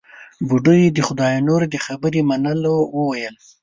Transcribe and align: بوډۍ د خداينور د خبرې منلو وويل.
بوډۍ 0.47 0.81
د 0.91 0.99
خداينور 1.07 1.61
د 1.73 1.75
خبرې 1.85 2.21
منلو 2.29 2.75
وويل. 2.97 3.35